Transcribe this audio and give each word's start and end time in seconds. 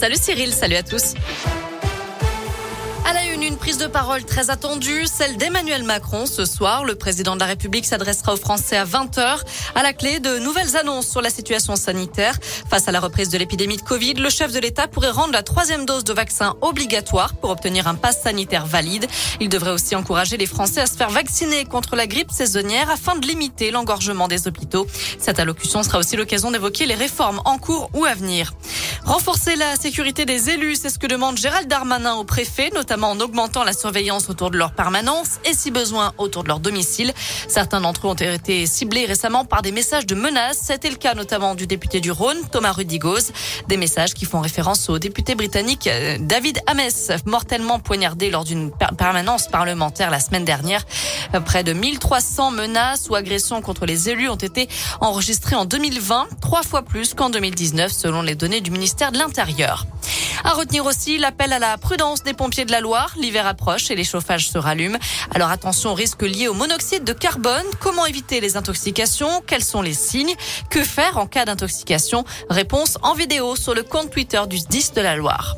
Salut 0.00 0.16
Cyril, 0.18 0.54
salut 0.54 0.76
à 0.76 0.82
tous. 0.82 1.12
À 3.04 3.12
la 3.12 3.26
une, 3.26 3.42
une 3.42 3.58
prise 3.58 3.76
de 3.76 3.86
parole 3.86 4.24
très 4.24 4.48
attendue, 4.48 5.04
celle 5.04 5.36
d'Emmanuel 5.36 5.82
Macron. 5.82 6.24
Ce 6.24 6.46
soir, 6.46 6.86
le 6.86 6.94
président 6.94 7.34
de 7.34 7.40
la 7.40 7.44
République 7.44 7.84
s'adressera 7.84 8.32
aux 8.32 8.38
Français 8.38 8.78
à 8.78 8.86
20h. 8.86 9.40
À 9.74 9.82
la 9.82 9.92
clé, 9.92 10.18
de 10.18 10.38
nouvelles 10.38 10.74
annonces 10.78 11.06
sur 11.06 11.20
la 11.20 11.28
situation 11.28 11.76
sanitaire. 11.76 12.38
Face 12.70 12.88
à 12.88 12.92
la 12.92 13.00
reprise 13.00 13.28
de 13.28 13.36
l'épidémie 13.36 13.76
de 13.76 13.82
Covid, 13.82 14.14
le 14.14 14.30
chef 14.30 14.54
de 14.54 14.58
l'État 14.58 14.88
pourrait 14.88 15.10
rendre 15.10 15.34
la 15.34 15.42
troisième 15.42 15.84
dose 15.84 16.04
de 16.04 16.14
vaccin 16.14 16.54
obligatoire 16.62 17.34
pour 17.34 17.50
obtenir 17.50 17.86
un 17.86 17.94
pass 17.94 18.22
sanitaire 18.22 18.64
valide. 18.64 19.06
Il 19.38 19.50
devrait 19.50 19.72
aussi 19.72 19.94
encourager 19.94 20.38
les 20.38 20.46
Français 20.46 20.80
à 20.80 20.86
se 20.86 20.96
faire 20.96 21.10
vacciner 21.10 21.66
contre 21.66 21.94
la 21.94 22.06
grippe 22.06 22.30
saisonnière 22.30 22.88
afin 22.88 23.16
de 23.16 23.26
limiter 23.26 23.70
l'engorgement 23.70 24.28
des 24.28 24.48
hôpitaux. 24.48 24.86
Cette 25.18 25.40
allocution 25.40 25.82
sera 25.82 25.98
aussi 25.98 26.16
l'occasion 26.16 26.50
d'évoquer 26.50 26.86
les 26.86 26.94
réformes 26.94 27.42
en 27.44 27.58
cours 27.58 27.90
ou 27.92 28.06
à 28.06 28.14
venir. 28.14 28.54
Renforcer 29.04 29.56
la 29.56 29.76
sécurité 29.76 30.26
des 30.26 30.50
élus, 30.50 30.76
c'est 30.76 30.90
ce 30.90 30.98
que 30.98 31.06
demande 31.06 31.38
Gérald 31.38 31.66
Darmanin 31.66 32.14
au 32.14 32.24
préfet, 32.24 32.70
notamment 32.74 33.10
en 33.10 33.20
augmentant 33.20 33.64
la 33.64 33.72
surveillance 33.72 34.28
autour 34.28 34.50
de 34.50 34.58
leur 34.58 34.72
permanence 34.72 35.40
et 35.46 35.54
si 35.54 35.70
besoin 35.70 36.12
autour 36.18 36.42
de 36.42 36.48
leur 36.48 36.60
domicile. 36.60 37.12
Certains 37.48 37.80
d'entre 37.80 38.06
eux 38.06 38.10
ont 38.10 38.14
été 38.14 38.66
ciblés 38.66 39.06
récemment 39.06 39.44
par 39.44 39.62
des 39.62 39.72
messages 39.72 40.06
de 40.06 40.14
menaces. 40.14 40.60
C'était 40.62 40.90
le 40.90 40.96
cas 40.96 41.14
notamment 41.14 41.54
du 41.54 41.66
député 41.66 42.00
du 42.00 42.10
Rhône, 42.10 42.36
Thomas 42.52 42.72
Rudigoz. 42.72 43.32
Des 43.68 43.78
messages 43.78 44.12
qui 44.12 44.26
font 44.26 44.40
référence 44.40 44.88
au 44.90 44.98
député 44.98 45.34
britannique 45.34 45.86
euh, 45.86 46.18
David 46.20 46.60
Ames, 46.66 46.80
mortellement 47.24 47.78
poignardé 47.78 48.30
lors 48.30 48.44
d'une 48.44 48.70
permanence 48.98 49.48
parlementaire 49.48 50.10
la 50.10 50.20
semaine 50.20 50.44
dernière. 50.44 50.84
Près 51.46 51.64
de 51.64 51.72
1300 51.72 52.50
menaces 52.50 53.08
ou 53.08 53.14
agressions 53.14 53.62
contre 53.62 53.86
les 53.86 54.10
élus 54.10 54.28
ont 54.28 54.36
été 54.36 54.68
enregistrées 55.00 55.56
en 55.56 55.64
2020, 55.64 56.28
trois 56.40 56.62
fois 56.62 56.82
plus 56.82 57.14
qu'en 57.14 57.30
2019 57.30 57.90
selon 57.90 58.22
les 58.22 58.34
données 58.34 58.60
du 58.60 58.70
ministère 58.70 58.89
l'Intérieur. 59.12 59.86
À 60.44 60.52
retenir 60.52 60.86
aussi 60.86 61.18
l'appel 61.18 61.52
à 61.52 61.58
la 61.58 61.76
prudence 61.78 62.22
des 62.22 62.32
pompiers 62.32 62.64
de 62.64 62.72
la 62.72 62.80
Loire. 62.80 63.14
L'hiver 63.16 63.46
approche 63.46 63.90
et 63.90 63.94
les 63.94 64.04
chauffages 64.04 64.48
se 64.48 64.58
rallument. 64.58 64.98
Alors 65.34 65.50
attention 65.50 65.90
aux 65.90 65.94
risques 65.94 66.22
liés 66.22 66.48
au 66.48 66.54
monoxyde 66.54 67.04
de 67.04 67.12
carbone. 67.12 67.64
Comment 67.80 68.06
éviter 68.06 68.40
les 68.40 68.56
intoxications? 68.56 69.42
Quels 69.46 69.64
sont 69.64 69.82
les 69.82 69.94
signes? 69.94 70.34
Que 70.70 70.82
faire 70.82 71.18
en 71.18 71.26
cas 71.26 71.44
d'intoxication? 71.44 72.24
Réponse 72.48 72.98
en 73.02 73.14
vidéo 73.14 73.56
sur 73.56 73.74
le 73.74 73.82
compte 73.82 74.10
Twitter 74.10 74.42
du 74.48 74.58
10 74.58 74.92
de 74.94 75.00
la 75.00 75.16
Loire. 75.16 75.56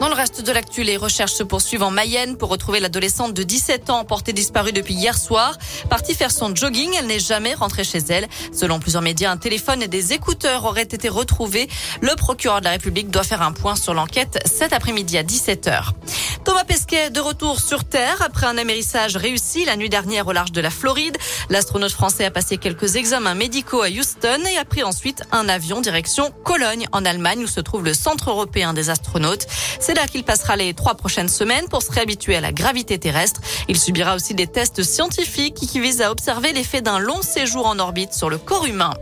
Dans 0.00 0.08
le 0.08 0.14
reste 0.14 0.42
de 0.42 0.50
l'actu, 0.50 0.82
les 0.82 0.96
recherches 0.96 1.34
se 1.34 1.42
poursuivent 1.42 1.82
en 1.82 1.90
Mayenne 1.90 2.38
pour 2.38 2.48
retrouver 2.48 2.80
l'adolescente 2.80 3.34
de 3.34 3.42
17 3.42 3.90
ans 3.90 4.06
portée 4.06 4.32
disparue 4.32 4.72
depuis 4.72 4.94
hier 4.94 5.14
soir. 5.14 5.58
Partie 5.90 6.14
faire 6.14 6.30
son 6.30 6.56
jogging, 6.56 6.90
elle 6.98 7.06
n'est 7.06 7.18
jamais 7.18 7.52
rentrée 7.52 7.84
chez 7.84 7.98
elle. 8.08 8.26
Selon 8.50 8.80
plusieurs 8.80 9.02
médias, 9.02 9.30
un 9.30 9.36
téléphone 9.36 9.82
et 9.82 9.88
des 9.88 10.14
écouteurs 10.14 10.64
auraient 10.64 10.80
été 10.84 11.10
retrouvés. 11.10 11.68
Le 12.00 12.16
procureur 12.16 12.60
de 12.60 12.64
la 12.64 12.70
République 12.70 13.10
doit 13.10 13.24
faire 13.24 13.42
un 13.42 13.52
point 13.52 13.76
sur 13.76 13.92
l'enquête 13.92 14.38
cet 14.46 14.72
après-midi 14.72 15.18
à 15.18 15.22
17h. 15.22 15.90
Thomas 16.44 16.64
Pesquet 16.64 17.10
de 17.10 17.20
retour 17.20 17.60
sur 17.60 17.84
Terre 17.84 18.22
après 18.22 18.46
un 18.46 18.56
amérissage 18.56 19.16
réussi 19.16 19.64
la 19.64 19.76
nuit 19.76 19.90
dernière 19.90 20.26
au 20.26 20.32
large 20.32 20.52
de 20.52 20.60
la 20.60 20.70
Floride. 20.70 21.18
L'astronaute 21.50 21.92
français 21.92 22.24
a 22.24 22.30
passé 22.30 22.56
quelques 22.56 22.96
examens 22.96 23.34
médicaux 23.34 23.82
à 23.82 23.88
Houston 23.88 24.40
et 24.50 24.56
a 24.56 24.64
pris 24.64 24.82
ensuite 24.82 25.22
un 25.32 25.48
avion 25.48 25.80
direction 25.80 26.32
Cologne 26.44 26.86
en 26.92 27.04
Allemagne 27.04 27.44
où 27.44 27.46
se 27.46 27.60
trouve 27.60 27.84
le 27.84 27.94
Centre 27.94 28.30
européen 28.30 28.72
des 28.72 28.88
astronautes. 28.88 29.46
C'est 29.80 29.94
là 29.94 30.06
qu'il 30.06 30.24
passera 30.24 30.56
les 30.56 30.72
trois 30.72 30.94
prochaines 30.94 31.28
semaines 31.28 31.68
pour 31.68 31.82
se 31.82 31.92
réhabituer 31.92 32.36
à 32.36 32.40
la 32.40 32.52
gravité 32.52 32.98
terrestre. 32.98 33.40
Il 33.68 33.78
subira 33.78 34.14
aussi 34.14 34.34
des 34.34 34.46
tests 34.46 34.82
scientifiques 34.82 35.54
qui 35.54 35.80
visent 35.80 36.00
à 36.00 36.10
observer 36.10 36.52
l'effet 36.52 36.80
d'un 36.80 36.98
long 36.98 37.20
séjour 37.22 37.66
en 37.66 37.78
orbite 37.78 38.14
sur 38.14 38.30
le 38.30 38.38
corps 38.38 38.66
humain. 38.66 38.94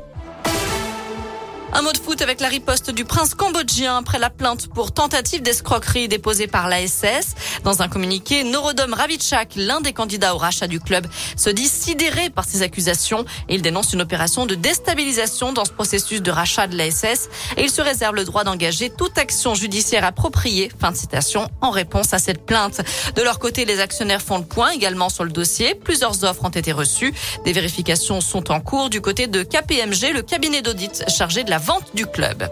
Un 1.74 1.82
mot 1.82 1.92
de 1.92 1.98
foot 1.98 2.22
avec 2.22 2.40
la 2.40 2.48
riposte 2.48 2.90
du 2.90 3.04
prince 3.04 3.34
cambodgien 3.34 3.98
après 3.98 4.18
la 4.18 4.30
plainte 4.30 4.68
pour 4.68 4.92
tentative 4.92 5.42
d'escroquerie 5.42 6.08
déposée 6.08 6.46
par 6.46 6.66
l'ASS. 6.66 7.34
Dans 7.62 7.82
un 7.82 7.88
communiqué, 7.88 8.42
Norodom 8.42 8.94
Ravitchak, 8.94 9.52
l'un 9.54 9.82
des 9.82 9.92
candidats 9.92 10.34
au 10.34 10.38
rachat 10.38 10.66
du 10.66 10.80
club, 10.80 11.06
se 11.36 11.50
dit 11.50 11.68
sidéré 11.68 12.30
par 12.30 12.46
ces 12.46 12.62
accusations 12.62 13.26
et 13.50 13.56
il 13.56 13.62
dénonce 13.62 13.92
une 13.92 14.00
opération 14.00 14.46
de 14.46 14.54
déstabilisation 14.54 15.52
dans 15.52 15.66
ce 15.66 15.70
processus 15.70 16.22
de 16.22 16.30
rachat 16.30 16.68
de 16.68 16.76
l'ASS 16.76 17.28
et 17.58 17.64
il 17.64 17.70
se 17.70 17.82
réserve 17.82 18.14
le 18.14 18.24
droit 18.24 18.44
d'engager 18.44 18.88
toute 18.88 19.18
action 19.18 19.54
judiciaire 19.54 20.04
appropriée. 20.04 20.72
Fin 20.80 20.90
de 20.90 20.96
citation 20.96 21.48
en 21.60 21.70
réponse 21.70 22.14
à 22.14 22.18
cette 22.18 22.46
plainte. 22.46 22.80
De 23.14 23.22
leur 23.22 23.38
côté, 23.38 23.66
les 23.66 23.80
actionnaires 23.80 24.22
font 24.22 24.38
le 24.38 24.44
point 24.44 24.70
également 24.70 25.10
sur 25.10 25.24
le 25.24 25.30
dossier. 25.30 25.74
Plusieurs 25.74 26.24
offres 26.24 26.44
ont 26.44 26.48
été 26.48 26.72
reçues. 26.72 27.12
Des 27.44 27.52
vérifications 27.52 28.22
sont 28.22 28.50
en 28.50 28.60
cours 28.60 28.88
du 28.88 29.02
côté 29.02 29.26
de 29.26 29.42
KPMG, 29.42 30.14
le 30.14 30.22
cabinet 30.22 30.62
d'audit 30.62 31.04
chargé 31.08 31.44
de 31.44 31.50
la 31.50 31.57
vente 31.58 31.94
du 31.94 32.06
club. 32.06 32.48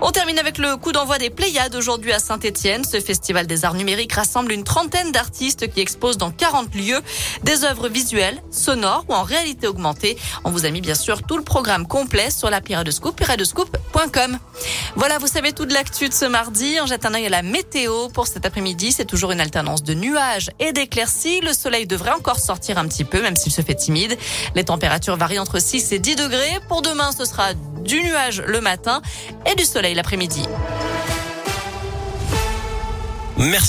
On 0.00 0.10
termine 0.10 0.38
avec 0.38 0.58
le 0.58 0.76
coup 0.76 0.92
d'envoi 0.92 1.18
des 1.18 1.30
Pléiades 1.30 1.74
aujourd'hui 1.74 2.12
à 2.12 2.18
Saint-Etienne. 2.18 2.84
Ce 2.84 3.00
festival 3.00 3.46
des 3.46 3.64
arts 3.64 3.74
numériques 3.74 4.12
rassemble 4.12 4.52
une 4.52 4.64
trentaine 4.64 5.12
d'artistes 5.12 5.72
qui 5.72 5.80
exposent 5.80 6.18
dans 6.18 6.30
40 6.30 6.74
lieux 6.74 7.00
des 7.42 7.64
œuvres 7.64 7.88
visuelles, 7.88 8.42
sonores 8.50 9.04
ou 9.08 9.14
en 9.14 9.22
réalité 9.22 9.66
augmentée. 9.66 10.18
On 10.44 10.50
vous 10.50 10.66
a 10.66 10.70
mis 10.70 10.80
bien 10.80 10.94
sûr 10.94 11.22
tout 11.22 11.38
le 11.38 11.44
programme 11.44 11.86
complet 11.86 12.30
sur 12.30 12.50
l'appli 12.50 12.74
Radescoop 12.74 13.20
et 13.20 13.24
radescoop.com. 13.24 14.38
Voilà, 14.96 15.18
vous 15.18 15.26
savez 15.26 15.52
tout 15.52 15.64
de 15.64 15.72
l'actu 15.72 16.08
de 16.08 16.14
ce 16.14 16.26
mardi. 16.26 16.76
On 16.82 16.86
jette 16.86 17.06
un 17.06 17.14
œil 17.14 17.26
à 17.26 17.30
la 17.30 17.42
météo 17.42 18.08
pour 18.08 18.26
cet 18.26 18.44
après-midi. 18.44 18.92
C'est 18.92 19.06
toujours 19.06 19.30
une 19.30 19.40
alternance 19.40 19.82
de 19.82 19.94
nuages 19.94 20.50
et 20.58 20.72
d'éclaircies. 20.72 21.40
Le 21.40 21.52
soleil 21.52 21.86
devrait 21.86 22.12
encore 22.12 22.40
sortir 22.40 22.78
un 22.78 22.86
petit 22.88 23.04
peu, 23.04 23.22
même 23.22 23.36
s'il 23.36 23.52
se 23.52 23.62
fait 23.62 23.74
timide. 23.74 24.18
Les 24.54 24.64
températures 24.64 25.16
varient 25.16 25.38
entre 25.38 25.60
6 25.60 25.92
et 25.92 25.98
10 25.98 26.16
degrés. 26.16 26.60
Pour 26.68 26.82
demain, 26.82 27.10
ce 27.12 27.24
sera 27.24 27.54
du 27.84 28.02
nuage 28.02 28.42
le 28.46 28.60
matin 28.60 29.02
et 29.50 29.54
du 29.54 29.64
soleil 29.64 29.94
l'après-midi. 29.94 30.46